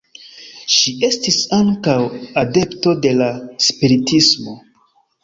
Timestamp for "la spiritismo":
3.21-4.57